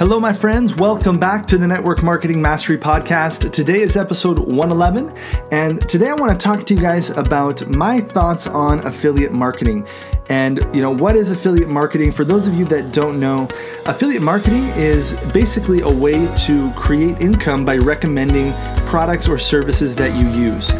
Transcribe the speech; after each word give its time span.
Hello, 0.00 0.18
my 0.18 0.32
friends. 0.32 0.74
Welcome 0.74 1.18
back 1.18 1.44
to 1.48 1.58
the 1.58 1.66
Network 1.66 2.02
Marketing 2.02 2.40
Mastery 2.40 2.78
Podcast. 2.78 3.52
Today 3.52 3.82
is 3.82 3.98
episode 3.98 4.38
111, 4.38 5.14
and 5.52 5.86
today 5.90 6.08
I 6.08 6.14
want 6.14 6.32
to 6.32 6.38
talk 6.42 6.64
to 6.64 6.74
you 6.74 6.80
guys 6.80 7.10
about 7.10 7.68
my 7.68 8.00
thoughts 8.00 8.46
on 8.46 8.78
affiliate 8.86 9.30
marketing. 9.30 9.86
And, 10.30 10.66
you 10.74 10.80
know, 10.80 10.90
what 10.90 11.16
is 11.16 11.28
affiliate 11.28 11.68
marketing? 11.68 12.12
For 12.12 12.24
those 12.24 12.46
of 12.46 12.54
you 12.54 12.64
that 12.64 12.92
don't 12.94 13.20
know, 13.20 13.46
affiliate 13.84 14.22
marketing 14.22 14.68
is 14.68 15.12
basically 15.34 15.82
a 15.82 15.90
way 15.90 16.34
to 16.46 16.72
create 16.72 17.20
income 17.20 17.66
by 17.66 17.76
recommending 17.76 18.54
products 18.86 19.28
or 19.28 19.36
services 19.36 19.94
that 19.96 20.16
you 20.16 20.30
use. 20.30 20.70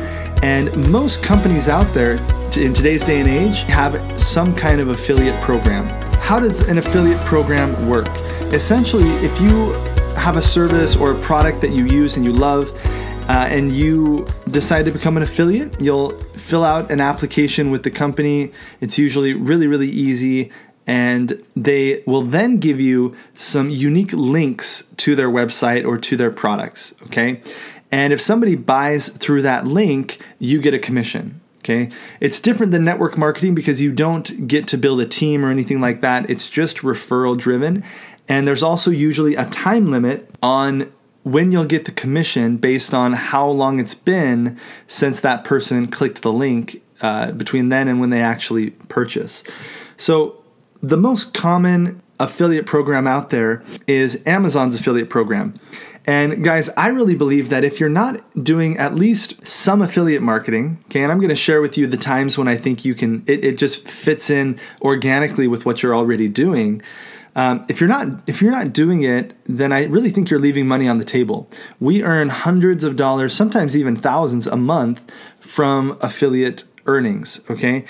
And 0.42 0.74
most 0.90 1.22
companies 1.22 1.68
out 1.68 1.92
there 1.92 2.14
in 2.56 2.72
today's 2.72 3.04
day 3.04 3.20
and 3.20 3.28
age 3.28 3.64
have 3.64 4.18
some 4.18 4.56
kind 4.56 4.80
of 4.80 4.88
affiliate 4.88 5.42
program. 5.42 6.09
How 6.20 6.38
does 6.38 6.68
an 6.68 6.78
affiliate 6.78 7.20
program 7.26 7.88
work? 7.88 8.08
Essentially, 8.52 9.10
if 9.24 9.40
you 9.40 9.72
have 10.14 10.36
a 10.36 10.42
service 10.42 10.94
or 10.94 11.12
a 11.12 11.18
product 11.18 11.60
that 11.62 11.70
you 11.70 11.86
use 11.86 12.16
and 12.16 12.24
you 12.24 12.32
love, 12.32 12.70
uh, 13.30 13.46
and 13.48 13.70
you 13.70 14.26
decide 14.50 14.84
to 14.84 14.90
become 14.90 15.16
an 15.16 15.22
affiliate, 15.22 15.80
you'll 15.80 16.10
fill 16.36 16.64
out 16.64 16.90
an 16.90 17.00
application 17.00 17.70
with 17.70 17.84
the 17.84 17.90
company. 17.90 18.52
It's 18.80 18.98
usually 18.98 19.34
really, 19.34 19.68
really 19.68 19.88
easy. 19.88 20.50
And 20.86 21.40
they 21.54 22.02
will 22.06 22.22
then 22.22 22.56
give 22.56 22.80
you 22.80 23.14
some 23.34 23.70
unique 23.70 24.12
links 24.12 24.82
to 24.96 25.14
their 25.14 25.28
website 25.28 25.86
or 25.86 25.96
to 25.98 26.16
their 26.16 26.32
products. 26.32 26.92
Okay. 27.04 27.40
And 27.92 28.12
if 28.12 28.20
somebody 28.20 28.56
buys 28.56 29.08
through 29.08 29.42
that 29.42 29.66
link, 29.66 30.20
you 30.40 30.60
get 30.60 30.74
a 30.74 30.78
commission. 30.78 31.39
Okay. 31.60 31.90
It's 32.20 32.40
different 32.40 32.72
than 32.72 32.84
network 32.84 33.18
marketing 33.18 33.54
because 33.54 33.80
you 33.80 33.92
don't 33.92 34.48
get 34.48 34.66
to 34.68 34.78
build 34.78 35.00
a 35.00 35.06
team 35.06 35.44
or 35.44 35.50
anything 35.50 35.80
like 35.80 36.00
that. 36.00 36.28
It's 36.30 36.48
just 36.48 36.78
referral 36.78 37.36
driven. 37.36 37.84
And 38.28 38.48
there's 38.48 38.62
also 38.62 38.90
usually 38.90 39.34
a 39.34 39.44
time 39.46 39.90
limit 39.90 40.30
on 40.42 40.90
when 41.22 41.52
you'll 41.52 41.64
get 41.66 41.84
the 41.84 41.92
commission 41.92 42.56
based 42.56 42.94
on 42.94 43.12
how 43.12 43.48
long 43.48 43.78
it's 43.78 43.94
been 43.94 44.58
since 44.86 45.20
that 45.20 45.44
person 45.44 45.88
clicked 45.88 46.22
the 46.22 46.32
link 46.32 46.82
uh, 47.02 47.32
between 47.32 47.68
then 47.68 47.88
and 47.88 48.00
when 48.00 48.10
they 48.10 48.22
actually 48.22 48.70
purchase. 48.70 49.44
So, 49.96 50.42
the 50.82 50.96
most 50.96 51.34
common 51.34 52.00
affiliate 52.20 52.66
program 52.66 53.06
out 53.06 53.30
there 53.30 53.62
is 53.86 54.22
Amazon's 54.26 54.78
affiliate 54.78 55.10
program. 55.10 55.54
And 56.06 56.42
guys, 56.42 56.70
I 56.70 56.88
really 56.88 57.14
believe 57.14 57.50
that 57.50 57.62
if 57.62 57.78
you're 57.78 57.88
not 57.88 58.22
doing 58.42 58.78
at 58.78 58.94
least 58.94 59.46
some 59.46 59.82
affiliate 59.82 60.22
marketing, 60.22 60.82
okay, 60.86 61.02
and 61.02 61.12
I'm 61.12 61.20
to 61.20 61.34
share 61.34 61.60
with 61.60 61.76
you 61.76 61.86
the 61.86 61.96
times 61.96 62.38
when 62.38 62.48
I 62.48 62.56
think 62.56 62.84
you 62.84 62.94
can, 62.94 63.22
it, 63.26 63.44
it 63.44 63.58
just 63.58 63.86
fits 63.86 64.30
in 64.30 64.58
organically 64.82 65.46
with 65.46 65.66
what 65.66 65.82
you're 65.82 65.94
already 65.94 66.28
doing. 66.28 66.82
Um, 67.36 67.64
if 67.68 67.80
you're 67.80 67.88
not 67.88 68.22
if 68.26 68.42
you're 68.42 68.50
not 68.50 68.72
doing 68.72 69.02
it, 69.02 69.34
then 69.46 69.72
I 69.72 69.84
really 69.84 70.10
think 70.10 70.30
you're 70.30 70.40
leaving 70.40 70.66
money 70.66 70.88
on 70.88 70.98
the 70.98 71.04
table. 71.04 71.48
We 71.78 72.02
earn 72.02 72.28
hundreds 72.28 72.82
of 72.82 72.96
dollars, 72.96 73.32
sometimes 73.32 73.76
even 73.76 73.94
thousands 73.94 74.46
a 74.46 74.56
month 74.56 75.00
from 75.38 75.96
affiliate 76.00 76.64
earnings. 76.86 77.40
Okay, 77.48 77.84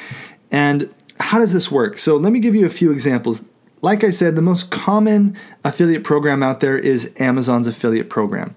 and 0.50 0.92
how 1.20 1.38
does 1.38 1.52
this 1.52 1.70
work? 1.70 1.98
So 1.98 2.16
let 2.16 2.32
me 2.32 2.38
give 2.38 2.54
you 2.54 2.66
a 2.66 2.70
few 2.70 2.90
examples. 2.90 3.44
Like 3.82 4.04
I 4.04 4.10
said, 4.10 4.36
the 4.36 4.42
most 4.42 4.70
common 4.70 5.36
affiliate 5.64 6.04
program 6.04 6.42
out 6.42 6.60
there 6.60 6.78
is 6.78 7.12
Amazon's 7.18 7.66
affiliate 7.66 8.10
program. 8.10 8.54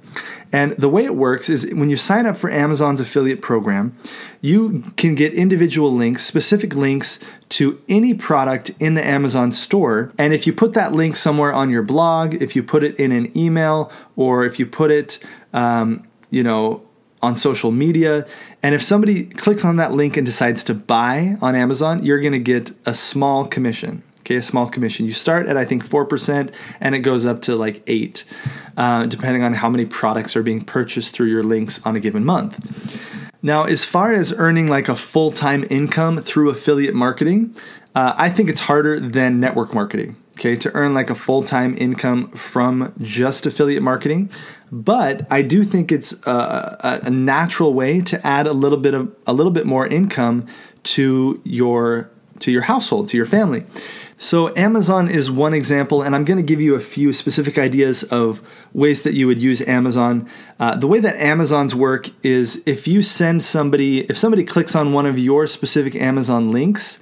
And 0.51 0.73
the 0.77 0.89
way 0.89 1.05
it 1.05 1.15
works 1.15 1.49
is 1.49 1.65
when 1.73 1.89
you 1.89 1.97
sign 1.97 2.25
up 2.25 2.35
for 2.35 2.51
Amazon's 2.51 2.99
affiliate 2.99 3.41
program, 3.41 3.95
you 4.41 4.83
can 4.97 5.15
get 5.15 5.33
individual 5.33 5.91
links, 5.91 6.23
specific 6.23 6.75
links 6.75 7.19
to 7.49 7.81
any 7.87 8.13
product 8.13 8.71
in 8.79 8.95
the 8.95 9.05
Amazon 9.05 9.51
store. 9.51 10.11
And 10.17 10.33
if 10.33 10.45
you 10.45 10.51
put 10.51 10.73
that 10.73 10.91
link 10.91 11.15
somewhere 11.15 11.53
on 11.53 11.69
your 11.69 11.83
blog, 11.83 12.35
if 12.41 12.55
you 12.55 12.61
put 12.61 12.83
it 12.83 12.95
in 12.97 13.11
an 13.11 13.35
email, 13.37 13.91
or 14.15 14.43
if 14.45 14.59
you 14.59 14.65
put 14.65 14.91
it, 14.91 15.19
um, 15.53 16.05
you 16.29 16.43
know, 16.43 16.83
on 17.21 17.35
social 17.35 17.71
media, 17.71 18.27
and 18.61 18.75
if 18.75 18.83
somebody 18.83 19.23
clicks 19.25 19.63
on 19.63 19.77
that 19.77 19.93
link 19.93 20.17
and 20.17 20.25
decides 20.25 20.63
to 20.65 20.73
buy 20.73 21.37
on 21.41 21.55
Amazon, 21.55 22.03
you're 22.05 22.19
going 22.19 22.33
to 22.33 22.39
get 22.39 22.71
a 22.85 22.93
small 22.93 23.45
commission 23.45 24.03
okay 24.23 24.37
a 24.37 24.41
small 24.41 24.67
commission. 24.67 25.05
You 25.05 25.13
start 25.13 25.47
at 25.47 25.57
i 25.57 25.65
think 25.65 25.85
4% 25.85 26.53
and 26.79 26.95
it 26.95 26.99
goes 26.99 27.25
up 27.25 27.41
to 27.43 27.55
like 27.55 27.83
8 27.87 28.23
uh, 28.77 29.05
depending 29.05 29.43
on 29.43 29.53
how 29.53 29.69
many 29.69 29.85
products 29.85 30.35
are 30.35 30.43
being 30.43 30.63
purchased 30.63 31.13
through 31.13 31.27
your 31.27 31.43
links 31.43 31.85
on 31.85 31.95
a 31.95 31.99
given 31.99 32.25
month. 32.25 32.57
Now 33.41 33.65
as 33.65 33.83
far 33.83 34.13
as 34.13 34.33
earning 34.37 34.67
like 34.67 34.87
a 34.87 34.95
full-time 34.95 35.65
income 35.69 36.17
through 36.17 36.49
affiliate 36.49 36.95
marketing 36.95 37.55
uh, 37.95 38.13
i 38.17 38.29
think 38.29 38.49
it's 38.49 38.61
harder 38.61 38.99
than 38.99 39.39
network 39.39 39.73
marketing 39.73 40.15
okay 40.37 40.55
to 40.55 40.73
earn 40.73 40.93
like 40.93 41.09
a 41.09 41.15
full-time 41.15 41.75
income 41.77 42.31
from 42.31 42.93
just 43.01 43.45
affiliate 43.45 43.83
marketing. 43.83 44.29
But 44.71 45.27
i 45.31 45.41
do 45.41 45.63
think 45.63 45.91
it's 45.91 46.13
a, 46.25 47.01
a 47.03 47.09
natural 47.09 47.73
way 47.73 48.01
to 48.01 48.25
add 48.25 48.47
a 48.47 48.53
little 48.53 48.79
bit 48.79 48.93
of 48.93 49.13
a 49.27 49.33
little 49.33 49.51
bit 49.51 49.65
more 49.65 49.85
income 49.85 50.47
to 50.83 51.41
your 51.43 52.09
to 52.39 52.51
your 52.51 52.63
household 52.63 53.07
to 53.09 53.17
your 53.17 53.25
family 53.25 53.65
so, 54.23 54.55
Amazon 54.55 55.09
is 55.09 55.29
one 55.29 55.53
example, 55.53 56.01
and 56.01 56.15
I'm 56.15 56.23
going 56.23 56.37
to 56.37 56.43
give 56.43 56.61
you 56.61 56.75
a 56.75 56.79
few 56.79 57.11
specific 57.11 57.57
ideas 57.57 58.03
of 58.03 58.41
ways 58.71 59.03
that 59.03 59.15
you 59.15 59.27
would 59.27 59.37
use 59.37 59.61
Amazon. 59.63 60.29
Uh, 60.61 60.77
the 60.77 60.87
way 60.87 61.01
that 61.01 61.17
Amazon's 61.17 61.75
work 61.75 62.09
is 62.23 62.63
if 62.65 62.87
you 62.87 63.03
send 63.03 63.43
somebody, 63.43 64.05
if 64.09 64.17
somebody 64.17 64.45
clicks 64.45 64.77
on 64.77 64.93
one 64.93 65.05
of 65.05 65.19
your 65.19 65.45
specific 65.45 65.93
Amazon 65.97 66.53
links, 66.53 67.01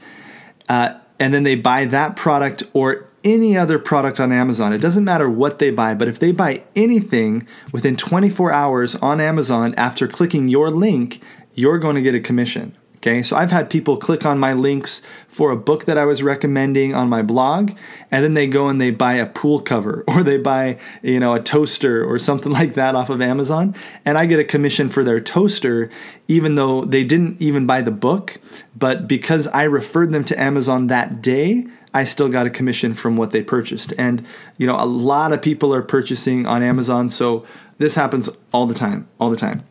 uh, 0.67 0.97
and 1.19 1.31
then 1.31 1.43
they 1.43 1.53
buy 1.53 1.85
that 1.85 2.15
product 2.15 2.63
or 2.73 3.07
any 3.23 3.55
other 3.55 3.77
product 3.77 4.19
on 4.19 4.31
Amazon, 4.31 4.73
it 4.73 4.79
doesn't 4.79 5.03
matter 5.03 5.29
what 5.29 5.59
they 5.59 5.69
buy, 5.69 5.93
but 5.93 6.07
if 6.07 6.17
they 6.17 6.31
buy 6.31 6.63
anything 6.75 7.47
within 7.71 7.95
24 7.95 8.51
hours 8.51 8.95
on 8.95 9.21
Amazon 9.21 9.75
after 9.75 10.07
clicking 10.07 10.47
your 10.47 10.71
link, 10.71 11.21
you're 11.53 11.77
going 11.77 11.95
to 11.95 12.01
get 12.01 12.15
a 12.15 12.19
commission. 12.19 12.75
Okay, 13.01 13.23
so 13.23 13.35
I've 13.35 13.49
had 13.49 13.71
people 13.71 13.97
click 13.97 14.27
on 14.27 14.37
my 14.37 14.53
links 14.53 15.01
for 15.27 15.49
a 15.49 15.55
book 15.55 15.85
that 15.85 15.97
I 15.97 16.05
was 16.05 16.21
recommending 16.21 16.93
on 16.93 17.09
my 17.09 17.23
blog, 17.23 17.71
and 18.11 18.23
then 18.23 18.35
they 18.35 18.45
go 18.45 18.67
and 18.67 18.79
they 18.79 18.91
buy 18.91 19.13
a 19.13 19.25
pool 19.25 19.59
cover 19.59 20.03
or 20.07 20.21
they 20.21 20.37
buy, 20.37 20.77
you 21.01 21.19
know, 21.19 21.33
a 21.33 21.41
toaster 21.41 22.05
or 22.05 22.19
something 22.19 22.51
like 22.61 22.75
that 22.75 22.93
off 22.93 23.09
of 23.09 23.19
Amazon, 23.19 23.73
and 24.05 24.19
I 24.19 24.27
get 24.27 24.37
a 24.37 24.43
commission 24.43 24.87
for 24.87 25.03
their 25.03 25.19
toaster, 25.19 25.89
even 26.27 26.53
though 26.53 26.85
they 26.85 27.03
didn't 27.03 27.41
even 27.41 27.65
buy 27.65 27.81
the 27.81 27.89
book. 27.89 28.39
But 28.77 29.07
because 29.07 29.47
I 29.47 29.63
referred 29.63 30.11
them 30.11 30.23
to 30.25 30.39
Amazon 30.39 30.85
that 30.87 31.23
day, 31.23 31.65
I 31.95 32.03
still 32.03 32.29
got 32.29 32.45
a 32.45 32.51
commission 32.51 32.93
from 32.93 33.15
what 33.15 33.31
they 33.31 33.41
purchased. 33.41 33.95
And, 33.97 34.27
you 34.57 34.67
know, 34.67 34.75
a 34.75 34.85
lot 34.85 35.33
of 35.33 35.41
people 35.41 35.73
are 35.73 35.81
purchasing 35.81 36.45
on 36.45 36.61
Amazon, 36.61 37.09
so 37.09 37.47
this 37.79 37.95
happens 37.95 38.29
all 38.53 38.67
the 38.67 38.75
time, 38.75 39.07
all 39.19 39.31
the 39.31 39.35
time. 39.35 39.63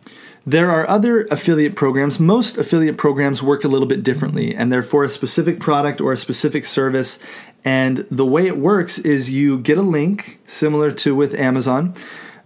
There 0.46 0.70
are 0.70 0.88
other 0.88 1.26
affiliate 1.30 1.76
programs. 1.76 2.18
Most 2.18 2.56
affiliate 2.56 2.96
programs 2.96 3.42
work 3.42 3.64
a 3.64 3.68
little 3.68 3.86
bit 3.86 4.02
differently, 4.02 4.54
and 4.54 4.72
they're 4.72 4.82
for 4.82 5.04
a 5.04 5.08
specific 5.08 5.60
product 5.60 6.00
or 6.00 6.12
a 6.12 6.16
specific 6.16 6.64
service. 6.64 7.18
And 7.64 8.06
the 8.10 8.24
way 8.24 8.46
it 8.46 8.56
works 8.56 8.98
is 8.98 9.30
you 9.30 9.58
get 9.58 9.76
a 9.76 9.82
link, 9.82 10.40
similar 10.46 10.90
to 10.92 11.14
with 11.14 11.34
Amazon, 11.34 11.94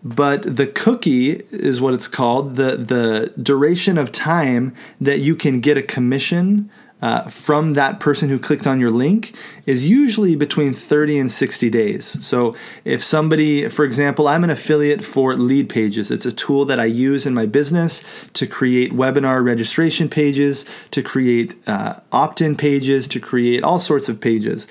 but 0.02 0.56
the 0.56 0.66
cookie 0.66 1.42
is 1.50 1.80
what 1.80 1.94
it's 1.94 2.08
called 2.08 2.56
the, 2.56 2.76
the 2.76 3.32
duration 3.40 3.96
of 3.96 4.12
time 4.12 4.74
that 5.00 5.20
you 5.20 5.34
can 5.34 5.60
get 5.60 5.78
a 5.78 5.82
commission 5.82 6.70
uh, 7.04 7.28
from 7.28 7.74
that 7.74 8.00
person 8.00 8.30
who 8.30 8.38
clicked 8.38 8.66
on 8.66 8.80
your 8.80 8.90
link 8.90 9.36
is 9.66 9.86
usually 9.86 10.34
between 10.34 10.72
30 10.72 11.18
and 11.18 11.30
60 11.30 11.68
days. 11.68 12.26
So, 12.26 12.56
if 12.86 13.04
somebody, 13.04 13.68
for 13.68 13.84
example, 13.84 14.26
I'm 14.26 14.42
an 14.42 14.48
affiliate 14.48 15.04
for 15.04 15.34
Leadpages, 15.34 16.10
it's 16.10 16.24
a 16.24 16.32
tool 16.32 16.64
that 16.64 16.80
I 16.80 16.86
use 16.86 17.26
in 17.26 17.34
my 17.34 17.44
business 17.44 18.02
to 18.32 18.46
create 18.46 18.94
webinar 18.94 19.44
registration 19.44 20.08
pages, 20.08 20.64
to 20.92 21.02
create 21.02 21.54
uh, 21.66 22.00
opt 22.10 22.40
in 22.40 22.56
pages, 22.56 23.06
to 23.08 23.20
create 23.20 23.62
all 23.62 23.78
sorts 23.78 24.08
of 24.08 24.18
pages. 24.18 24.66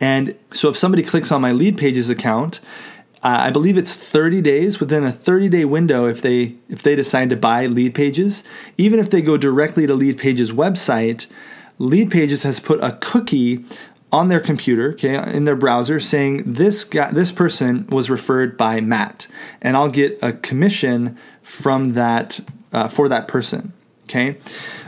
And 0.00 0.34
so, 0.54 0.70
if 0.70 0.78
somebody 0.78 1.02
clicks 1.02 1.30
on 1.30 1.42
my 1.42 1.52
Leadpages 1.52 2.08
account, 2.08 2.62
uh, 3.22 3.36
I 3.40 3.50
believe 3.50 3.76
it's 3.76 3.92
30 3.92 4.40
days 4.40 4.80
within 4.80 5.04
a 5.04 5.12
30 5.12 5.50
day 5.50 5.66
window 5.66 6.06
if 6.06 6.22
they 6.22 6.54
if 6.70 6.80
they 6.80 6.96
decide 6.96 7.28
to 7.28 7.36
buy 7.36 7.66
Leadpages. 7.66 8.44
Even 8.78 8.98
if 8.98 9.10
they 9.10 9.20
go 9.20 9.36
directly 9.36 9.86
to 9.86 9.94
Leadpages 9.94 10.52
website, 10.52 11.26
Leadpages 11.78 12.44
has 12.44 12.60
put 12.60 12.82
a 12.82 12.98
cookie 13.00 13.64
on 14.12 14.28
their 14.28 14.40
computer, 14.40 14.92
okay, 14.92 15.16
in 15.34 15.44
their 15.44 15.56
browser, 15.56 16.00
saying 16.00 16.42
this 16.46 16.84
guy, 16.84 17.10
this 17.10 17.32
person 17.32 17.86
was 17.88 18.08
referred 18.08 18.56
by 18.56 18.80
Matt, 18.80 19.26
and 19.60 19.76
I'll 19.76 19.90
get 19.90 20.18
a 20.22 20.32
commission 20.32 21.18
from 21.42 21.92
that 21.94 22.40
uh, 22.72 22.88
for 22.88 23.08
that 23.08 23.28
person. 23.28 23.72
Okay, 24.04 24.38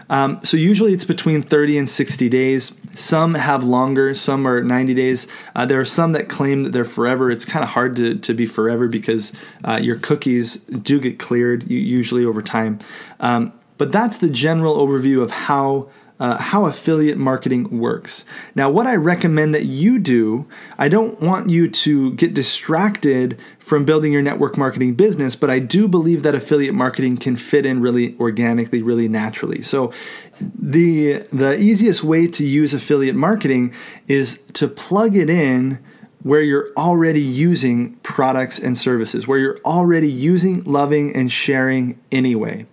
um, 0.08 0.40
so 0.44 0.56
usually 0.56 0.92
it's 0.92 1.04
between 1.04 1.42
30 1.42 1.78
and 1.78 1.90
60 1.90 2.28
days. 2.28 2.72
Some 2.94 3.34
have 3.34 3.64
longer, 3.64 4.14
some 4.14 4.46
are 4.46 4.62
90 4.62 4.94
days. 4.94 5.28
Uh, 5.54 5.66
there 5.66 5.80
are 5.80 5.84
some 5.84 6.12
that 6.12 6.28
claim 6.28 6.62
that 6.62 6.72
they're 6.72 6.84
forever. 6.84 7.30
It's 7.30 7.44
kind 7.44 7.62
of 7.62 7.70
hard 7.70 7.96
to, 7.96 8.16
to 8.16 8.34
be 8.34 8.46
forever 8.46 8.88
because 8.88 9.32
uh, 9.64 9.78
your 9.80 9.96
cookies 9.96 10.56
do 10.56 11.00
get 11.00 11.18
cleared 11.18 11.68
usually 11.70 12.24
over 12.24 12.42
time. 12.42 12.78
Um, 13.20 13.52
but 13.76 13.92
that's 13.92 14.18
the 14.18 14.30
general 14.30 14.76
overview 14.76 15.22
of 15.22 15.30
how 15.30 15.90
uh, 16.20 16.40
how 16.40 16.66
affiliate 16.66 17.18
marketing 17.18 17.78
works. 17.78 18.24
Now, 18.54 18.70
what 18.70 18.86
I 18.86 18.96
recommend 18.96 19.54
that 19.54 19.64
you 19.64 19.98
do, 19.98 20.46
I 20.76 20.88
don't 20.88 21.20
want 21.20 21.50
you 21.50 21.68
to 21.68 22.12
get 22.14 22.34
distracted 22.34 23.40
from 23.58 23.84
building 23.84 24.12
your 24.12 24.22
network 24.22 24.56
marketing 24.56 24.94
business, 24.94 25.36
but 25.36 25.50
I 25.50 25.58
do 25.58 25.86
believe 25.86 26.22
that 26.22 26.34
affiliate 26.34 26.74
marketing 26.74 27.18
can 27.18 27.36
fit 27.36 27.64
in 27.64 27.80
really 27.80 28.16
organically, 28.18 28.82
really 28.82 29.08
naturally. 29.08 29.62
So, 29.62 29.92
the 30.40 31.24
the 31.32 31.58
easiest 31.58 32.04
way 32.04 32.26
to 32.28 32.44
use 32.44 32.72
affiliate 32.72 33.16
marketing 33.16 33.74
is 34.06 34.40
to 34.54 34.68
plug 34.68 35.16
it 35.16 35.28
in 35.28 35.78
where 36.22 36.42
you're 36.42 36.70
already 36.76 37.20
using 37.20 37.94
products 37.96 38.58
and 38.58 38.76
services, 38.76 39.28
where 39.28 39.38
you're 39.38 39.60
already 39.64 40.10
using, 40.10 40.64
loving, 40.64 41.14
and 41.14 41.30
sharing 41.30 42.00
anyway. 42.10 42.66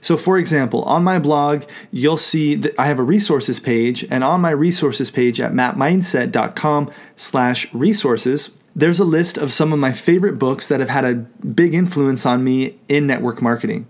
So, 0.00 0.16
for 0.16 0.38
example, 0.38 0.82
on 0.82 1.04
my 1.04 1.18
blog, 1.18 1.64
you'll 1.90 2.16
see 2.16 2.54
that 2.56 2.74
I 2.78 2.86
have 2.86 2.98
a 2.98 3.02
resources 3.02 3.60
page, 3.60 4.06
and 4.10 4.24
on 4.24 4.40
my 4.40 4.50
resources 4.50 5.10
page 5.10 5.38
at 5.40 5.52
mattmindset.com/slash 5.52 7.74
resources, 7.74 8.50
there's 8.74 9.00
a 9.00 9.04
list 9.04 9.36
of 9.36 9.52
some 9.52 9.72
of 9.72 9.78
my 9.78 9.92
favorite 9.92 10.38
books 10.38 10.66
that 10.68 10.80
have 10.80 10.88
had 10.88 11.04
a 11.04 11.14
big 11.14 11.74
influence 11.74 12.24
on 12.24 12.42
me 12.44 12.78
in 12.88 13.06
network 13.06 13.42
marketing. 13.42 13.86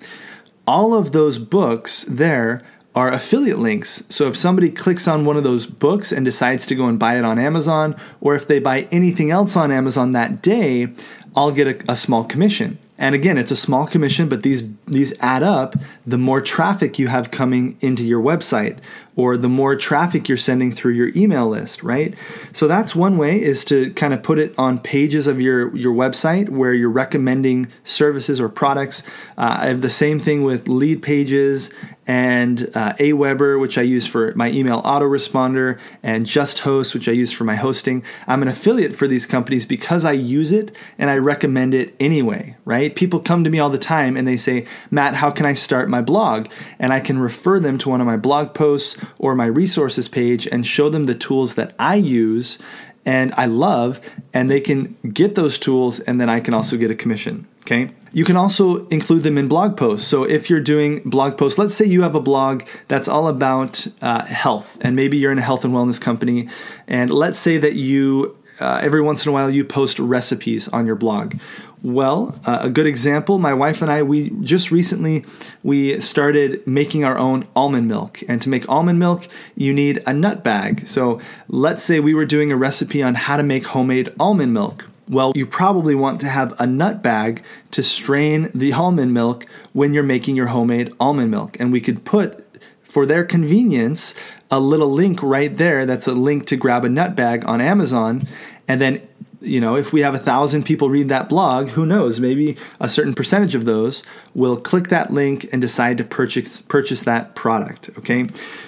All 0.66 0.94
of 0.94 1.12
those 1.12 1.38
books 1.38 2.04
there 2.08 2.62
are 2.94 3.12
affiliate 3.12 3.58
links. 3.58 4.04
So 4.08 4.26
if 4.26 4.36
somebody 4.36 4.70
clicks 4.70 5.06
on 5.06 5.24
one 5.24 5.36
of 5.36 5.44
those 5.44 5.66
books 5.66 6.10
and 6.10 6.24
decides 6.24 6.66
to 6.66 6.74
go 6.74 6.86
and 6.86 6.98
buy 6.98 7.18
it 7.18 7.24
on 7.24 7.38
Amazon, 7.38 7.96
or 8.20 8.34
if 8.34 8.48
they 8.48 8.58
buy 8.58 8.88
anything 8.90 9.30
else 9.30 9.56
on 9.56 9.70
Amazon 9.70 10.12
that 10.12 10.42
day, 10.42 10.88
I'll 11.36 11.52
get 11.52 11.68
a, 11.68 11.92
a 11.92 11.96
small 11.96 12.24
commission. 12.24 12.78
And 12.98 13.14
again, 13.14 13.38
it's 13.38 13.50
a 13.50 13.56
small 13.56 13.86
commission, 13.86 14.28
but 14.28 14.42
these 14.42 14.62
these 14.86 15.14
add 15.20 15.42
up 15.42 15.74
the 16.10 16.18
more 16.18 16.40
traffic 16.40 16.98
you 16.98 17.08
have 17.08 17.30
coming 17.30 17.76
into 17.80 18.02
your 18.02 18.20
website 18.20 18.78
or 19.16 19.36
the 19.36 19.48
more 19.48 19.76
traffic 19.76 20.28
you're 20.28 20.38
sending 20.38 20.72
through 20.72 20.92
your 20.92 21.10
email 21.14 21.48
list, 21.48 21.82
right? 21.82 22.14
So 22.52 22.66
that's 22.66 22.94
one 22.94 23.18
way 23.18 23.40
is 23.40 23.64
to 23.66 23.92
kind 23.94 24.14
of 24.14 24.22
put 24.22 24.38
it 24.38 24.54
on 24.58 24.78
pages 24.78 25.26
of 25.26 25.40
your 25.40 25.76
your 25.76 25.94
website 25.94 26.48
where 26.48 26.72
you're 26.72 26.90
recommending 26.90 27.68
services 27.84 28.40
or 28.40 28.48
products. 28.48 29.02
Uh, 29.36 29.58
I 29.60 29.66
have 29.66 29.82
the 29.82 29.90
same 29.90 30.18
thing 30.18 30.42
with 30.42 30.66
Leadpages 30.66 31.72
and 32.06 32.68
uh, 32.74 32.92
Aweber, 32.94 33.60
which 33.60 33.78
I 33.78 33.82
use 33.82 34.04
for 34.04 34.34
my 34.34 34.50
email 34.50 34.82
autoresponder, 34.82 35.78
and 36.02 36.26
JustHost, 36.26 36.92
which 36.92 37.08
I 37.08 37.12
use 37.12 37.30
for 37.30 37.44
my 37.44 37.54
hosting. 37.54 38.02
I'm 38.26 38.42
an 38.42 38.48
affiliate 38.48 38.96
for 38.96 39.06
these 39.06 39.26
companies 39.26 39.64
because 39.64 40.04
I 40.04 40.12
use 40.12 40.50
it 40.50 40.74
and 40.98 41.08
I 41.08 41.18
recommend 41.18 41.72
it 41.72 41.94
anyway, 42.00 42.56
right? 42.64 42.92
People 42.96 43.20
come 43.20 43.44
to 43.44 43.50
me 43.50 43.60
all 43.60 43.70
the 43.70 43.78
time 43.78 44.16
and 44.16 44.26
they 44.26 44.36
say, 44.36 44.66
Matt, 44.90 45.14
how 45.14 45.30
can 45.30 45.46
I 45.46 45.52
start 45.52 45.88
my 46.00 46.04
blog? 46.12 46.48
And 46.78 46.92
I 46.92 47.00
can 47.00 47.18
refer 47.18 47.60
them 47.60 47.78
to 47.78 47.88
one 47.88 48.00
of 48.00 48.06
my 48.06 48.16
blog 48.16 48.54
posts 48.54 48.96
or 49.18 49.34
my 49.34 49.46
resources 49.46 50.08
page 50.08 50.46
and 50.46 50.66
show 50.66 50.88
them 50.88 51.04
the 51.04 51.14
tools 51.14 51.54
that 51.54 51.74
I 51.78 51.96
use 51.96 52.58
and 53.06 53.32
I 53.36 53.46
love, 53.46 54.00
and 54.34 54.50
they 54.50 54.60
can 54.60 54.96
get 55.12 55.34
those 55.34 55.58
tools, 55.58 56.00
and 56.00 56.20
then 56.20 56.28
I 56.28 56.40
can 56.40 56.54
also 56.54 56.76
get 56.76 56.90
a 56.90 56.94
commission. 56.94 57.46
Okay. 57.62 57.90
You 58.12 58.24
can 58.24 58.36
also 58.36 58.86
include 58.88 59.22
them 59.22 59.38
in 59.38 59.48
blog 59.48 59.76
posts. 59.76 60.06
So 60.06 60.24
if 60.24 60.50
you're 60.50 60.60
doing 60.60 61.02
blog 61.04 61.38
posts, 61.38 61.58
let's 61.58 61.74
say 61.74 61.86
you 61.86 62.02
have 62.02 62.14
a 62.14 62.20
blog 62.20 62.64
that's 62.88 63.08
all 63.08 63.28
about 63.28 63.86
uh, 64.02 64.24
health, 64.24 64.76
and 64.80 64.96
maybe 64.96 65.16
you're 65.16 65.32
in 65.32 65.38
a 65.38 65.42
health 65.42 65.64
and 65.64 65.72
wellness 65.72 66.00
company, 66.00 66.48
and 66.86 67.10
let's 67.10 67.38
say 67.38 67.58
that 67.58 67.74
you 67.74 68.36
uh, 68.60 68.78
every 68.82 69.00
once 69.00 69.24
in 69.24 69.30
a 69.30 69.32
while 69.32 69.50
you 69.50 69.64
post 69.64 69.98
recipes 69.98 70.68
on 70.68 70.86
your 70.86 70.96
blog. 70.96 71.34
Well, 71.82 72.38
uh, 72.44 72.58
a 72.62 72.70
good 72.70 72.86
example, 72.86 73.38
my 73.38 73.54
wife 73.54 73.80
and 73.80 73.90
I, 73.90 74.02
we 74.02 74.30
just 74.42 74.70
recently 74.70 75.24
we 75.62 75.98
started 76.00 76.66
making 76.66 77.04
our 77.04 77.16
own 77.16 77.46
almond 77.56 77.88
milk. 77.88 78.22
And 78.28 78.40
to 78.42 78.50
make 78.50 78.68
almond 78.68 78.98
milk, 78.98 79.26
you 79.56 79.72
need 79.72 80.02
a 80.06 80.12
nut 80.12 80.44
bag. 80.44 80.86
So 80.86 81.20
let's 81.48 81.82
say 81.82 81.98
we 81.98 82.12
were 82.12 82.26
doing 82.26 82.52
a 82.52 82.56
recipe 82.56 83.02
on 83.02 83.14
how 83.14 83.38
to 83.38 83.42
make 83.42 83.66
homemade 83.66 84.12
almond 84.20 84.52
milk. 84.52 84.88
Well, 85.08 85.32
you 85.34 85.46
probably 85.46 85.94
want 85.94 86.20
to 86.20 86.28
have 86.28 86.58
a 86.60 86.66
nut 86.66 87.02
bag 87.02 87.42
to 87.72 87.82
strain 87.82 88.50
the 88.54 88.72
almond 88.72 89.14
milk 89.14 89.46
when 89.72 89.94
you're 89.94 90.02
making 90.02 90.36
your 90.36 90.48
homemade 90.48 90.92
almond 91.00 91.30
milk. 91.30 91.58
And 91.58 91.72
we 91.72 91.80
could 91.80 92.04
put, 92.04 92.46
for 92.82 93.06
their 93.06 93.24
convenience, 93.24 94.14
a 94.50 94.60
little 94.60 94.90
link 94.90 95.22
right 95.22 95.56
there 95.56 95.86
that's 95.86 96.06
a 96.06 96.12
link 96.12 96.46
to 96.46 96.56
grab 96.56 96.84
a 96.84 96.88
nut 96.88 97.16
bag 97.16 97.44
on 97.46 97.60
Amazon. 97.60 98.26
And 98.68 98.80
then 98.80 99.02
you 99.40 99.60
know, 99.60 99.76
if 99.76 99.92
we 99.92 100.02
have 100.02 100.14
a 100.14 100.18
thousand 100.18 100.64
people 100.64 100.90
read 100.90 101.08
that 101.08 101.28
blog, 101.28 101.70
who 101.70 101.86
knows? 101.86 102.20
Maybe 102.20 102.56
a 102.78 102.88
certain 102.88 103.14
percentage 103.14 103.54
of 103.54 103.64
those 103.64 104.02
will 104.34 104.56
click 104.56 104.88
that 104.88 105.12
link 105.12 105.48
and 105.52 105.60
decide 105.60 105.98
to 105.98 106.04
purchase 106.04 106.60
purchase 106.62 107.02
that 107.02 107.34
product. 107.34 107.90
Okay, 107.98 108.26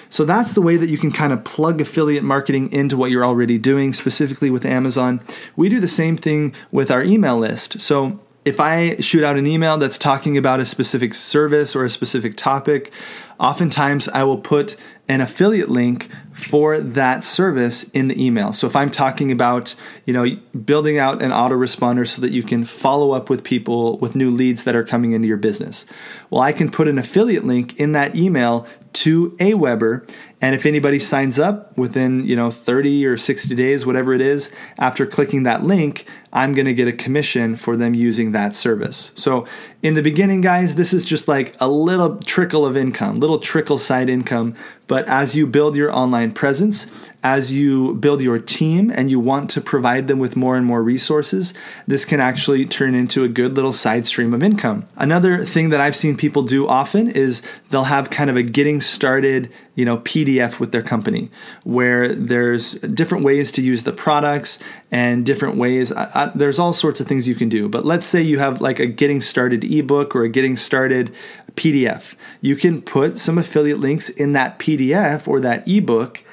so 0.09 0.25
that's 0.25 0.53
the 0.53 0.61
way 0.61 0.77
that 0.77 0.89
you 0.89 0.97
can 0.97 1.11
kind 1.11 1.31
of 1.31 1.43
plug 1.43 1.79
affiliate 1.81 2.23
marketing 2.23 2.71
into 2.71 2.97
what 2.97 3.11
you're 3.11 3.25
already 3.25 3.57
doing, 3.57 3.93
specifically 3.93 4.49
with 4.49 4.65
Amazon. 4.65 5.21
We 5.55 5.69
do 5.69 5.79
the 5.79 5.87
same 5.87 6.17
thing 6.17 6.53
with 6.71 6.89
our 6.89 7.03
email 7.03 7.37
list. 7.37 7.79
So 7.79 8.19
if 8.45 8.59
I 8.59 8.97
shoot 8.97 9.23
out 9.23 9.37
an 9.37 9.47
email 9.47 9.77
that's 9.77 9.97
talking 9.97 10.37
about 10.37 10.59
a 10.59 10.65
specific 10.65 11.13
service 11.13 11.75
or 11.75 11.85
a 11.85 11.89
specific 11.89 12.35
topic, 12.35 12.91
oftentimes 13.39 14.09
I 14.09 14.23
will 14.23 14.37
put 14.37 14.75
an 15.07 15.19
affiliate 15.19 15.69
link 15.69 16.09
for 16.31 16.79
that 16.79 17.23
service 17.23 17.83
in 17.89 18.07
the 18.07 18.25
email. 18.25 18.53
So 18.53 18.67
if 18.67 18.75
I'm 18.75 18.89
talking 18.89 19.31
about, 19.31 19.75
you 20.05 20.13
know, 20.13 20.25
building 20.65 20.97
out 20.97 21.21
an 21.21 21.31
autoresponder 21.31 22.07
so 22.07 22.21
that 22.21 22.31
you 22.31 22.41
can 22.41 22.63
follow 22.63 23.11
up 23.11 23.29
with 23.29 23.43
people 23.43 23.97
with 23.97 24.15
new 24.15 24.29
leads 24.29 24.63
that 24.63 24.75
are 24.75 24.83
coming 24.83 25.11
into 25.11 25.27
your 25.27 25.37
business. 25.37 25.85
Well, 26.29 26.41
I 26.41 26.53
can 26.53 26.71
put 26.71 26.87
an 26.87 26.97
affiliate 26.97 27.43
link 27.43 27.77
in 27.79 27.91
that 27.91 28.15
email 28.15 28.65
to 28.93 29.31
Aweber 29.31 30.09
and 30.43 30.53
if 30.53 30.65
anybody 30.65 30.99
signs 30.99 31.39
up 31.39 31.77
within, 31.77 32.25
you 32.25 32.35
know, 32.35 32.51
30 32.51 33.05
or 33.05 33.15
60 33.15 33.55
days, 33.55 33.85
whatever 33.85 34.13
it 34.13 34.19
is, 34.19 34.51
after 34.77 35.05
clicking 35.05 35.43
that 35.43 35.63
link, 35.63 36.05
I'm 36.33 36.53
going 36.53 36.65
to 36.65 36.73
get 36.73 36.85
a 36.85 36.91
commission 36.91 37.55
for 37.55 37.77
them 37.77 37.93
using 37.93 38.33
that 38.33 38.53
service. 38.53 39.13
So, 39.15 39.47
in 39.81 39.93
the 39.93 40.01
beginning, 40.01 40.41
guys, 40.41 40.75
this 40.75 40.93
is 40.93 41.05
just 41.05 41.29
like 41.29 41.55
a 41.61 41.67
little 41.69 42.17
trickle 42.17 42.65
of 42.65 42.75
income, 42.75 43.17
little 43.17 43.39
trickle 43.39 43.77
side 43.77 44.09
income. 44.09 44.55
But 44.87 45.07
as 45.07 45.35
you 45.35 45.47
build 45.47 45.75
your 45.75 45.95
online 45.95 46.33
presence, 46.33 46.87
as 47.23 47.53
you 47.53 47.95
build 47.95 48.21
your 48.21 48.37
team 48.37 48.89
and 48.89 49.09
you 49.09 49.19
want 49.19 49.49
to 49.51 49.61
provide 49.61 50.07
them 50.07 50.19
with 50.19 50.35
more 50.35 50.57
and 50.57 50.65
more 50.65 50.83
resources, 50.83 51.53
this 51.87 52.03
can 52.03 52.19
actually 52.19 52.65
turn 52.65 52.95
into 52.95 53.23
a 53.23 53.29
good 53.29 53.55
little 53.55 53.71
side 53.71 54.05
stream 54.07 54.33
of 54.33 54.43
income. 54.43 54.85
Another 54.97 55.45
thing 55.45 55.69
that 55.69 55.79
I've 55.79 55.95
seen 55.95 56.17
people 56.17 56.43
do 56.43 56.67
often 56.67 57.09
is 57.09 57.41
they'll 57.69 57.85
have 57.85 58.09
kind 58.09 58.29
of 58.29 58.35
a 58.35 58.43
getting 58.43 58.81
started, 58.81 59.51
you 59.75 59.85
know, 59.85 59.97
PDF 59.99 60.59
with 60.59 60.71
their 60.71 60.81
company 60.81 61.29
where 61.63 62.13
there's 62.13 62.73
different 62.73 63.23
ways 63.23 63.51
to 63.53 63.61
use 63.61 63.83
the 63.83 63.91
products 63.91 64.59
and 64.91 65.25
different 65.25 65.57
ways. 65.57 65.91
I, 65.91 66.09
I, 66.13 66.31
there's 66.35 66.59
all 66.59 66.73
sorts 66.73 67.01
of 67.01 67.07
things 67.07 67.27
you 67.27 67.35
can 67.35 67.49
do. 67.49 67.67
But 67.67 67.85
let's 67.85 68.05
say 68.05 68.21
you 68.21 68.39
have 68.39 68.61
like 68.61 68.79
a 68.79 68.85
getting 68.85 69.21
started 69.21 69.63
ebook 69.63 70.15
or 70.15 70.23
a 70.23 70.29
getting 70.29 70.57
started 70.57 71.13
PDF. 71.55 72.15
You 72.41 72.55
can 72.55 72.81
put 72.81 73.17
some 73.17 73.37
affiliate 73.37 73.79
links 73.79 74.09
in 74.09 74.31
that 74.33 74.59
PDF 74.59 75.27
or 75.27 75.39
that 75.39 75.67
ebook 75.67 76.23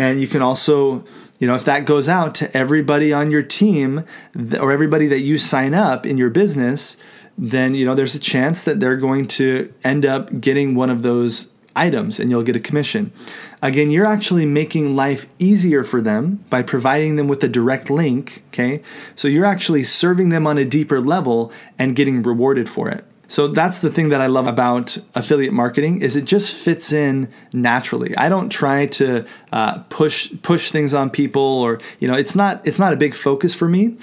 and 0.00 0.18
you 0.18 0.28
can 0.28 0.40
also, 0.40 1.04
you 1.40 1.46
know, 1.46 1.54
if 1.54 1.66
that 1.66 1.84
goes 1.84 2.08
out 2.08 2.34
to 2.36 2.56
everybody 2.56 3.12
on 3.12 3.30
your 3.30 3.42
team 3.42 4.06
or 4.58 4.72
everybody 4.72 5.06
that 5.08 5.20
you 5.20 5.36
sign 5.36 5.74
up 5.74 6.06
in 6.06 6.16
your 6.16 6.30
business, 6.30 6.96
then, 7.36 7.74
you 7.74 7.84
know, 7.84 7.94
there's 7.94 8.14
a 8.14 8.18
chance 8.18 8.62
that 8.62 8.80
they're 8.80 8.96
going 8.96 9.26
to 9.26 9.70
end 9.84 10.06
up 10.06 10.40
getting 10.40 10.74
one 10.74 10.88
of 10.88 11.02
those 11.02 11.49
items 11.76 12.18
and 12.20 12.30
you'll 12.30 12.42
get 12.42 12.56
a 12.56 12.60
commission. 12.60 13.12
Again, 13.62 13.90
you're 13.90 14.06
actually 14.06 14.46
making 14.46 14.96
life 14.96 15.26
easier 15.38 15.84
for 15.84 16.00
them 16.00 16.44
by 16.50 16.62
providing 16.62 17.16
them 17.16 17.28
with 17.28 17.42
a 17.44 17.48
direct 17.48 17.90
link, 17.90 18.42
okay? 18.48 18.82
So 19.14 19.28
you're 19.28 19.44
actually 19.44 19.84
serving 19.84 20.30
them 20.30 20.46
on 20.46 20.58
a 20.58 20.64
deeper 20.64 21.00
level 21.00 21.52
and 21.78 21.96
getting 21.96 22.22
rewarded 22.22 22.68
for 22.68 22.88
it. 22.88 23.04
So 23.30 23.46
that's 23.46 23.78
the 23.78 23.90
thing 23.90 24.08
that 24.08 24.20
I 24.20 24.26
love 24.26 24.48
about 24.48 24.98
affiliate 25.14 25.52
marketing 25.52 26.02
is 26.02 26.16
it 26.16 26.24
just 26.24 26.52
fits 26.52 26.92
in 26.92 27.28
naturally. 27.52 28.16
I 28.16 28.28
don't 28.28 28.48
try 28.48 28.86
to 28.86 29.24
uh, 29.52 29.78
push 29.88 30.32
push 30.42 30.72
things 30.72 30.94
on 30.94 31.10
people 31.10 31.40
or 31.40 31.80
you 32.00 32.08
know 32.08 32.14
it's 32.14 32.34
not 32.34 32.60
it's 32.66 32.80
not 32.80 32.92
a 32.92 32.96
big 32.96 33.14
focus 33.14 33.54
for 33.54 33.68
me 33.68 33.96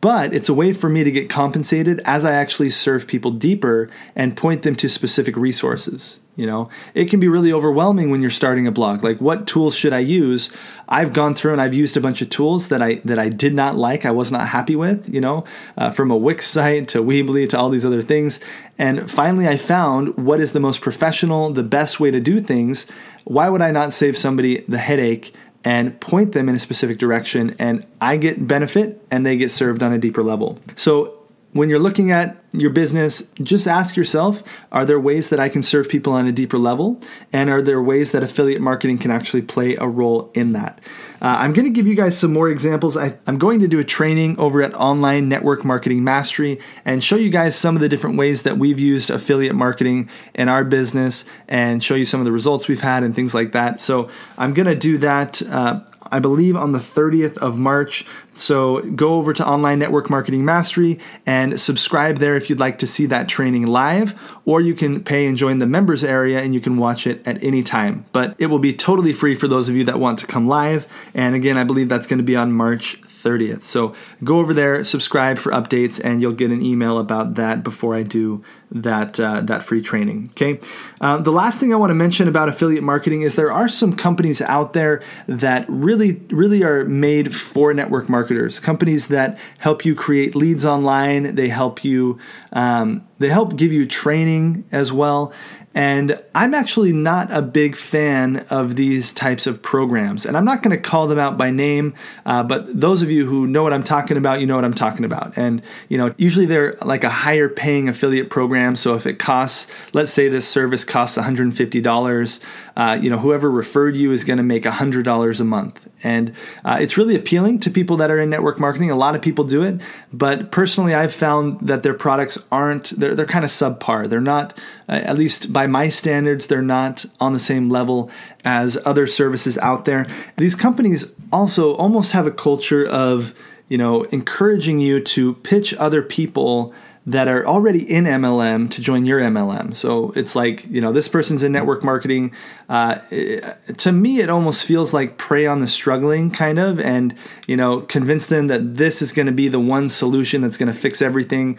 but 0.00 0.34
it's 0.34 0.48
a 0.48 0.54
way 0.54 0.72
for 0.72 0.90
me 0.90 1.02
to 1.02 1.10
get 1.10 1.30
compensated 1.30 2.02
as 2.04 2.24
I 2.24 2.32
actually 2.32 2.70
serve 2.70 3.06
people 3.06 3.30
deeper 3.30 3.88
and 4.14 4.36
point 4.36 4.62
them 4.62 4.76
to 4.76 4.88
specific 4.88 5.36
resources. 5.36 6.20
You 6.36 6.46
know, 6.46 6.68
it 6.94 7.06
can 7.06 7.18
be 7.18 7.26
really 7.26 7.52
overwhelming 7.52 8.10
when 8.10 8.20
you're 8.20 8.30
starting 8.30 8.68
a 8.68 8.70
blog. 8.70 9.02
Like, 9.02 9.20
what 9.20 9.48
tools 9.48 9.74
should 9.74 9.92
I 9.92 9.98
use? 9.98 10.52
I've 10.88 11.12
gone 11.12 11.34
through 11.34 11.52
and 11.52 11.60
I've 11.60 11.74
used 11.74 11.96
a 11.96 12.00
bunch 12.00 12.22
of 12.22 12.30
tools 12.30 12.68
that 12.68 12.80
I 12.80 13.00
that 13.06 13.18
I 13.18 13.28
did 13.28 13.54
not 13.54 13.76
like. 13.76 14.04
I 14.04 14.12
was 14.12 14.30
not 14.30 14.46
happy 14.46 14.76
with. 14.76 15.12
You 15.12 15.20
know, 15.20 15.44
uh, 15.76 15.90
from 15.90 16.12
a 16.12 16.16
Wix 16.16 16.46
site 16.46 16.86
to 16.88 17.02
Weebly 17.02 17.48
to 17.48 17.58
all 17.58 17.70
these 17.70 17.84
other 17.84 18.02
things. 18.02 18.38
And 18.78 19.10
finally, 19.10 19.48
I 19.48 19.56
found 19.56 20.16
what 20.16 20.38
is 20.38 20.52
the 20.52 20.60
most 20.60 20.80
professional, 20.80 21.50
the 21.50 21.64
best 21.64 21.98
way 21.98 22.12
to 22.12 22.20
do 22.20 22.40
things. 22.40 22.86
Why 23.24 23.48
would 23.48 23.60
I 23.60 23.72
not 23.72 23.92
save 23.92 24.16
somebody 24.16 24.60
the 24.68 24.78
headache? 24.78 25.34
And 25.68 26.00
point 26.00 26.32
them 26.32 26.48
in 26.48 26.54
a 26.54 26.58
specific 26.58 26.96
direction 26.96 27.54
and 27.58 27.84
I 28.00 28.16
get 28.16 28.48
benefit 28.48 29.04
and 29.10 29.26
they 29.26 29.36
get 29.36 29.50
served 29.50 29.82
on 29.82 29.92
a 29.92 29.98
deeper 29.98 30.22
level. 30.22 30.58
So 30.76 31.28
when 31.52 31.68
you're 31.68 31.78
looking 31.78 32.10
at 32.10 32.42
your 32.52 32.70
business, 32.70 33.28
just 33.42 33.66
ask 33.66 33.96
yourself 33.96 34.42
are 34.72 34.84
there 34.84 34.98
ways 34.98 35.28
that 35.28 35.40
I 35.40 35.48
can 35.48 35.62
serve 35.62 35.88
people 35.88 36.12
on 36.12 36.26
a 36.26 36.32
deeper 36.32 36.58
level? 36.58 37.00
And 37.32 37.50
are 37.50 37.62
there 37.62 37.82
ways 37.82 38.12
that 38.12 38.22
affiliate 38.22 38.62
marketing 38.62 38.98
can 38.98 39.10
actually 39.10 39.42
play 39.42 39.76
a 39.76 39.86
role 39.86 40.30
in 40.34 40.52
that? 40.52 40.80
Uh, 41.20 41.36
I'm 41.40 41.52
going 41.52 41.64
to 41.64 41.70
give 41.70 41.86
you 41.86 41.96
guys 41.96 42.16
some 42.16 42.32
more 42.32 42.48
examples. 42.48 42.96
I, 42.96 43.18
am 43.26 43.38
going 43.38 43.60
to 43.60 43.68
do 43.68 43.78
a 43.80 43.84
training 43.84 44.38
over 44.38 44.62
at 44.62 44.72
Online 44.74 45.28
Network 45.28 45.64
Marketing 45.64 46.04
Mastery 46.04 46.60
and 46.84 47.02
show 47.02 47.16
you 47.16 47.28
guys 47.28 47.56
some 47.56 47.74
of 47.74 47.82
the 47.82 47.88
different 47.88 48.16
ways 48.16 48.44
that 48.44 48.56
we've 48.56 48.78
used 48.78 49.10
affiliate 49.10 49.56
marketing 49.56 50.08
in 50.34 50.48
our 50.48 50.64
business 50.64 51.24
and 51.48 51.82
show 51.82 51.96
you 51.96 52.04
some 52.04 52.20
of 52.20 52.24
the 52.24 52.32
results 52.32 52.68
we've 52.68 52.80
had 52.80 53.02
and 53.02 53.16
things 53.16 53.34
like 53.34 53.52
that. 53.52 53.80
So 53.80 54.08
I'm 54.36 54.54
going 54.54 54.66
to 54.66 54.76
do 54.76 54.98
that. 54.98 55.42
Uh, 55.42 55.80
I 56.10 56.18
believe 56.20 56.56
on 56.56 56.72
the 56.72 56.78
30th 56.78 57.36
of 57.38 57.58
March. 57.58 58.06
So 58.34 58.82
go 58.82 59.16
over 59.16 59.32
to 59.32 59.46
Online 59.46 59.78
Network 59.78 60.08
Marketing 60.10 60.44
Mastery 60.44 60.98
and 61.26 61.60
subscribe 61.60 62.18
there 62.18 62.36
if 62.38 62.48
you'd 62.48 62.58
like 62.58 62.78
to 62.78 62.86
see 62.86 63.04
that 63.06 63.28
training 63.28 63.66
live, 63.66 64.18
or 64.46 64.62
you 64.62 64.74
can 64.74 65.04
pay 65.04 65.26
and 65.26 65.36
join 65.36 65.58
the 65.58 65.66
members 65.66 66.02
area 66.02 66.40
and 66.40 66.54
you 66.54 66.60
can 66.60 66.78
watch 66.78 67.06
it 67.06 67.20
at 67.26 67.42
any 67.44 67.62
time. 67.62 68.06
But 68.12 68.34
it 68.38 68.46
will 68.46 68.58
be 68.58 68.72
totally 68.72 69.12
free 69.12 69.34
for 69.34 69.46
those 69.46 69.68
of 69.68 69.76
you 69.76 69.84
that 69.84 70.00
want 70.00 70.18
to 70.20 70.26
come 70.26 70.48
live. 70.48 70.86
And 71.12 71.34
again, 71.34 71.58
I 71.58 71.64
believe 71.64 71.90
that's 71.90 72.06
going 72.06 72.18
to 72.18 72.24
be 72.24 72.36
on 72.36 72.52
March 72.52 72.98
30th. 73.22 73.62
So 73.62 73.94
go 74.22 74.38
over 74.38 74.54
there, 74.54 74.82
subscribe 74.84 75.38
for 75.38 75.52
updates, 75.52 76.00
and 76.02 76.22
you'll 76.22 76.32
get 76.32 76.50
an 76.50 76.62
email 76.62 76.98
about 76.98 77.34
that 77.34 77.62
before 77.62 77.94
I 77.94 78.02
do 78.02 78.42
that 78.70 79.18
uh, 79.18 79.40
that 79.42 79.62
free 79.62 79.80
training. 79.80 80.30
Okay. 80.32 80.60
Uh, 81.00 81.18
the 81.18 81.32
last 81.32 81.58
thing 81.58 81.72
I 81.72 81.76
want 81.76 81.90
to 81.90 81.94
mention 81.94 82.28
about 82.28 82.48
affiliate 82.48 82.84
marketing 82.84 83.22
is 83.22 83.34
there 83.34 83.52
are 83.52 83.68
some 83.68 83.94
companies 83.94 84.42
out 84.42 84.72
there 84.72 85.02
that 85.26 85.64
really 85.68 86.20
really 86.30 86.62
are 86.62 86.84
made 86.84 87.34
for 87.34 87.72
network 87.72 88.08
marketers. 88.08 88.60
Companies 88.60 89.08
that 89.08 89.38
help 89.58 89.84
you 89.84 89.94
create 89.94 90.34
leads 90.34 90.64
online. 90.64 91.34
They 91.34 91.48
help 91.48 91.84
you. 91.84 92.18
Um, 92.52 93.06
they 93.18 93.30
help 93.30 93.56
give 93.56 93.72
you 93.72 93.86
training 93.86 94.64
as 94.70 94.92
well. 94.92 95.32
And 95.78 96.20
I'm 96.34 96.54
actually 96.54 96.92
not 96.92 97.30
a 97.30 97.40
big 97.40 97.76
fan 97.76 98.38
of 98.50 98.74
these 98.74 99.12
types 99.12 99.46
of 99.46 99.62
programs. 99.62 100.26
And 100.26 100.36
I'm 100.36 100.44
not 100.44 100.60
going 100.60 100.76
to 100.76 100.82
call 100.82 101.06
them 101.06 101.20
out 101.20 101.38
by 101.38 101.52
name, 101.52 101.94
uh, 102.26 102.42
but 102.42 102.80
those 102.80 103.00
of 103.00 103.12
you 103.12 103.26
who 103.26 103.46
know 103.46 103.62
what 103.62 103.72
I'm 103.72 103.84
talking 103.84 104.16
about, 104.16 104.40
you 104.40 104.46
know 104.46 104.56
what 104.56 104.64
I'm 104.64 104.74
talking 104.74 105.04
about. 105.04 105.34
And, 105.36 105.62
you 105.88 105.96
know, 105.96 106.12
usually 106.16 106.46
they're 106.46 106.74
like 106.84 107.04
a 107.04 107.08
higher 107.08 107.48
paying 107.48 107.88
affiliate 107.88 108.28
program. 108.28 108.74
So 108.74 108.96
if 108.96 109.06
it 109.06 109.20
costs, 109.20 109.68
let's 109.92 110.12
say 110.12 110.28
this 110.28 110.48
service 110.48 110.84
costs 110.84 111.16
$150, 111.16 112.40
uh, 112.76 112.98
you 113.00 113.08
know, 113.08 113.18
whoever 113.18 113.48
referred 113.48 113.96
you 113.96 114.10
is 114.10 114.24
going 114.24 114.38
to 114.38 114.42
make 114.42 114.64
$100 114.64 115.40
a 115.40 115.44
month. 115.44 115.88
And 116.02 116.34
uh, 116.64 116.78
it's 116.80 116.98
really 116.98 117.14
appealing 117.14 117.60
to 117.60 117.70
people 117.70 117.98
that 117.98 118.10
are 118.10 118.18
in 118.18 118.30
network 118.30 118.58
marketing. 118.58 118.90
A 118.90 118.96
lot 118.96 119.14
of 119.14 119.22
people 119.22 119.44
do 119.44 119.62
it. 119.62 119.80
But 120.12 120.50
personally, 120.50 120.94
I've 120.94 121.14
found 121.14 121.60
that 121.68 121.84
their 121.84 121.94
products 121.94 122.36
aren't, 122.50 122.90
they're, 122.98 123.14
they're 123.14 123.26
kind 123.26 123.44
of 123.44 123.50
subpar. 123.50 124.08
They're 124.08 124.20
not, 124.20 124.58
uh, 124.88 124.92
at 125.04 125.16
least 125.16 125.52
by 125.52 125.67
my 125.68 125.88
standards, 125.88 126.46
they're 126.46 126.62
not 126.62 127.04
on 127.20 127.32
the 127.32 127.38
same 127.38 127.68
level 127.68 128.10
as 128.44 128.78
other 128.84 129.06
services 129.06 129.56
out 129.58 129.84
there. 129.84 130.06
These 130.36 130.54
companies 130.54 131.12
also 131.32 131.74
almost 131.76 132.12
have 132.12 132.26
a 132.26 132.30
culture 132.30 132.86
of, 132.86 133.34
you 133.68 133.78
know, 133.78 134.02
encouraging 134.04 134.80
you 134.80 135.00
to 135.00 135.34
pitch 135.34 135.74
other 135.74 136.02
people 136.02 136.74
that 137.08 137.26
are 137.26 137.46
already 137.46 137.90
in 137.90 138.04
MLM 138.04 138.70
to 138.70 138.82
join 138.82 139.06
your 139.06 139.18
MLM. 139.18 139.74
So 139.74 140.12
it's 140.14 140.36
like, 140.36 140.66
you 140.66 140.82
know, 140.82 140.92
this 140.92 141.08
person's 141.08 141.42
in 141.42 141.52
network 141.52 141.82
marketing. 141.82 142.34
Uh, 142.68 142.98
it, 143.10 143.78
to 143.78 143.92
me, 143.92 144.20
it 144.20 144.28
almost 144.28 144.66
feels 144.66 144.92
like 144.92 145.16
prey 145.16 145.46
on 145.46 145.60
the 145.60 145.66
struggling, 145.66 146.30
kind 146.30 146.58
of, 146.58 146.78
and, 146.78 147.14
you 147.46 147.56
know, 147.56 147.80
convince 147.80 148.26
them 148.26 148.48
that 148.48 148.76
this 148.76 149.00
is 149.00 149.12
going 149.12 149.24
to 149.24 149.32
be 149.32 149.48
the 149.48 149.58
one 149.58 149.88
solution 149.88 150.42
that's 150.42 150.58
going 150.58 150.70
to 150.70 150.78
fix 150.78 151.00
everything 151.00 151.58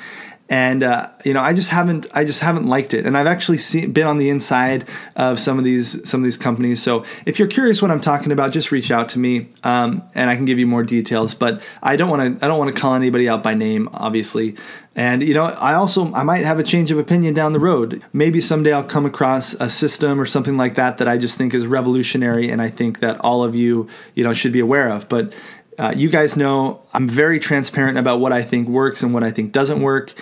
and 0.49 0.81
uh, 0.81 1.09
you 1.23 1.33
know 1.33 1.41
I 1.41 1.53
just 1.53 1.69
haven't 1.69 2.07
I 2.13 2.25
just 2.25 2.41
haven't 2.41 2.67
liked 2.67 2.93
it. 2.93 3.05
And 3.05 3.15
I've 3.15 3.27
actually 3.27 3.59
seen, 3.59 3.91
been 3.91 4.07
on 4.07 4.17
the 4.17 4.29
inside 4.29 4.87
of 5.15 5.39
some 5.39 5.59
of 5.59 5.63
these 5.63 6.09
some 6.09 6.21
of 6.21 6.23
these 6.23 6.37
companies. 6.37 6.81
So 6.81 7.05
if 7.25 7.37
you're 7.37 7.47
curious 7.47 7.81
what 7.81 7.91
I'm 7.91 8.01
talking 8.01 8.31
about 8.31 8.51
just 8.51 8.71
reach 8.71 8.89
out 8.89 9.09
to 9.09 9.19
me 9.19 9.49
um, 9.63 10.03
and 10.15 10.29
I 10.29 10.35
can 10.35 10.45
give 10.45 10.57
you 10.57 10.65
more 10.65 10.83
details. 10.83 11.35
But 11.35 11.61
I 11.83 11.95
don't 11.95 12.09
want 12.09 12.39
to 12.39 12.45
I 12.45 12.47
don't 12.47 12.57
want 12.57 12.73
to 12.73 12.79
call 12.79 12.95
anybody 12.95 13.29
out 13.29 13.43
by 13.43 13.53
name 13.53 13.89
obviously. 13.93 14.55
And 14.95 15.21
you 15.21 15.35
know 15.35 15.45
I 15.45 15.75
also 15.75 16.11
I 16.13 16.23
might 16.23 16.45
have 16.45 16.57
a 16.57 16.63
change 16.63 16.89
of 16.89 16.97
opinion 16.97 17.35
down 17.35 17.53
the 17.53 17.59
road. 17.59 18.03
Maybe 18.11 18.41
someday 18.41 18.73
I'll 18.73 18.83
come 18.83 19.05
across 19.05 19.53
a 19.53 19.69
system 19.69 20.19
or 20.19 20.25
something 20.25 20.57
like 20.57 20.75
that 20.75 20.97
that 20.97 21.07
I 21.07 21.19
just 21.19 21.37
think 21.37 21.53
is 21.53 21.67
revolutionary 21.67 22.49
and 22.49 22.59
I 22.59 22.71
think 22.71 23.01
that 23.01 23.19
all 23.21 23.43
of 23.43 23.53
you 23.53 23.87
you 24.15 24.23
know 24.23 24.33
should 24.33 24.51
be 24.51 24.59
aware 24.59 24.89
of. 24.89 25.07
But 25.07 25.31
uh, 25.79 25.93
you 25.95 26.09
guys 26.09 26.35
know 26.35 26.81
I'm 26.93 27.07
very 27.07 27.39
transparent 27.39 27.97
about 27.97 28.19
what 28.19 28.33
I 28.33 28.43
think 28.43 28.67
works 28.67 29.01
and 29.01 29.13
what 29.13 29.23
I 29.23 29.31
think 29.31 29.53
doesn't 29.53 29.81
work, 29.81 30.13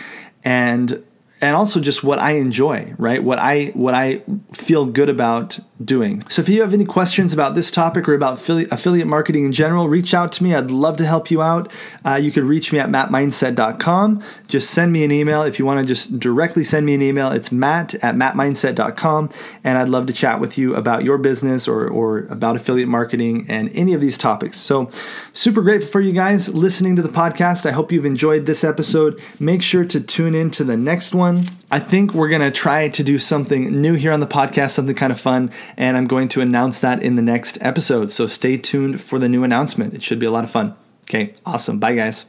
and 0.43 1.03
and 1.39 1.56
also 1.56 1.79
just 1.79 2.03
what 2.03 2.20
I 2.20 2.32
enjoy, 2.34 2.94
right? 2.98 3.24
What 3.24 3.39
I 3.39 3.65
what 3.74 3.94
I 3.94 4.24
feel 4.53 4.86
good 4.86 5.10
about 5.10 5.60
doing. 5.84 6.27
So 6.29 6.41
if 6.41 6.50
you 6.50 6.62
have 6.62 6.74
any 6.74 6.86
questions 6.86 7.34
about 7.34 7.53
this 7.53 7.70
topic 7.70 8.10
or 8.10 8.15
about 8.15 8.34
affiliate 8.50 9.08
marketing 9.08 9.46
in 9.46 9.51
general, 9.51 9.88
reach 9.88 10.13
out 10.13 10.32
to 10.34 10.44
me. 10.44 10.56
I'd 10.56 10.72
love 10.72 10.98
to 10.98 11.06
help 11.06 11.29
you 11.29 11.41
out. 11.41 11.72
Uh, 12.03 12.15
you 12.15 12.32
can 12.32 12.48
reach 12.48 12.74
me 12.74 12.79
at 12.79 12.89
mattmindset.com. 12.89 14.24
Just 14.48 14.72
send 14.72 14.91
me 14.91 15.03
an 15.03 15.12
email. 15.12 15.44
If 15.44 15.60
you 15.60 15.65
want 15.65 15.82
to 15.82 15.86
just 15.86 16.20
directly 16.20 16.63
send 16.63 16.86
me 16.86 16.96
an 16.96 17.01
email, 17.01 17.32
it's 17.32 17.51
matt 17.51 17.94
at 17.96 18.15
mattmindset.com. 18.15 19.29
And 19.63 19.77
I'd 19.77 19.89
love 19.89 20.08
to 20.08 20.13
chat 20.13 20.39
with 20.39 20.58
you 20.58 20.75
about 20.75 21.03
your 21.03 21.17
business 21.20 21.67
or, 21.67 21.88
or 21.88 22.20
about 22.29 22.56
affiliate 22.56 22.89
marketing 22.89 23.46
and 23.48 23.70
any 23.75 23.94
of 23.94 24.01
these 24.01 24.17
topics. 24.17 24.58
So 24.58 24.89
super 25.34 25.62
grateful 25.62 25.91
for 25.91 26.01
you 26.01 26.13
guys 26.13 26.50
listening 26.50 26.96
to 26.96 27.03
the 27.03 27.10
podcast. 27.10 27.67
I 27.67 27.72
hope 27.72 27.91
you've 27.91 28.06
enjoyed 28.06 28.46
this 28.46 28.63
episode. 28.63 29.22
Make 29.39 29.62
sure 29.62 29.86
to 29.86 30.01
tune 30.01 30.34
in 30.34 30.50
to 30.51 30.63
the 30.63 30.77
next 30.77 31.13
one. 31.27 31.46
I 31.69 31.79
think 31.79 32.13
we're 32.13 32.29
going 32.29 32.41
to 32.41 32.51
try 32.51 32.89
to 32.89 33.03
do 33.03 33.17
something 33.17 33.81
new 33.81 33.96
here 33.96 34.12
on 34.12 34.19
the 34.19 34.27
podcast, 34.27 34.72
something 34.72 34.96
kind 34.96 35.12
of 35.12 35.19
fun 35.19 35.51
and 35.75 35.98
I'm 35.98 36.07
going 36.07 36.29
to 36.29 36.41
announce 36.41 36.79
that 36.79 37.01
in 37.01 37.15
the 37.15 37.22
next 37.22 37.57
episode. 37.62 38.10
So 38.10 38.27
stay 38.27 38.57
tuned 38.57 39.01
for 39.01 39.19
the 39.19 39.29
new 39.29 39.43
announcement. 39.43 39.93
It 39.93 40.03
should 40.03 40.19
be 40.19 40.25
a 40.25 40.31
lot 40.31 40.43
of 40.43 40.51
fun. 40.51 40.75
Okay, 41.03 41.36
awesome. 41.46 41.79
Bye, 41.79 41.96
guys. 41.96 42.25